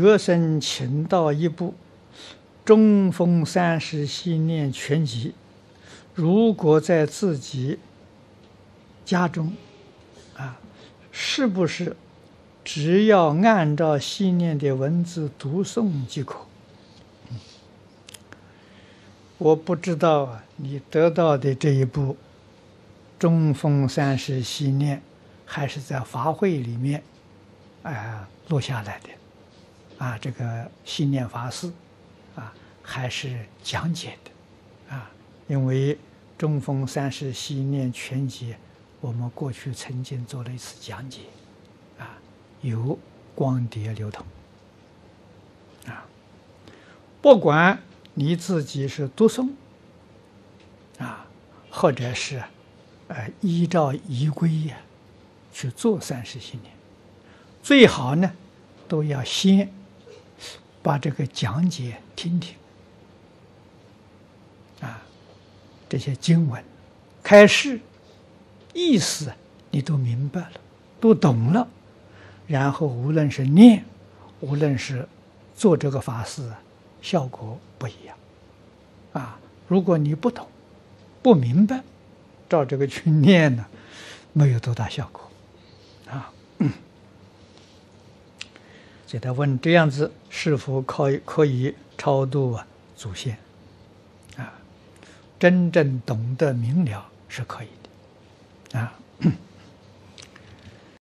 [0.00, 1.74] 学生请到一部
[2.64, 5.28] 《中峰三世系念全集》，
[6.14, 7.78] 如果在自己
[9.04, 9.52] 家中，
[10.38, 10.58] 啊，
[11.12, 11.94] 是不是
[12.64, 16.46] 只要按照系念的文字读诵即可？
[19.36, 22.14] 我不知道，你得到的这一部
[23.18, 24.96] 《中峰三世系念》，
[25.44, 27.02] 还是在法会里面
[27.82, 29.10] 啊录下来的，
[30.00, 31.70] 啊，这个信念法师
[32.34, 35.10] 啊，还是讲解的，啊，
[35.46, 35.94] 因为
[36.38, 38.52] 《中峰三世系念全集》，
[39.00, 41.20] 我们过去曾经做了一次讲解，
[41.98, 42.18] 啊，
[42.62, 42.98] 有
[43.34, 44.24] 光碟流通，
[45.86, 46.06] 啊，
[47.20, 47.78] 不管。
[48.14, 49.50] 你自己是读诵
[50.98, 51.24] 啊，
[51.70, 52.42] 或者是
[53.06, 54.78] 呃依照仪规呀
[55.52, 56.74] 去做三世系念，
[57.62, 58.32] 最好呢
[58.88, 59.72] 都要先
[60.82, 62.54] 把这个讲解听听
[64.80, 65.02] 啊，
[65.88, 66.62] 这些经文
[67.22, 67.80] 开示
[68.72, 69.32] 意思
[69.70, 70.52] 你都明白了，
[71.00, 71.68] 都懂了，
[72.46, 73.84] 然后无论是念，
[74.40, 75.08] 无论是
[75.54, 76.50] 做这个法事。
[77.02, 78.14] 效果不一样，
[79.14, 79.40] 啊！
[79.66, 80.46] 如果你不懂、
[81.22, 81.82] 不明白，
[82.46, 83.64] 照这个去念呢，
[84.34, 85.30] 没有多大效果，
[86.10, 86.30] 啊。
[89.10, 93.36] 所以他问这样子是否可以可以超度啊祖先？
[94.36, 94.52] 啊，
[95.36, 97.66] 真正懂得明了是可以
[98.70, 98.92] 的，啊。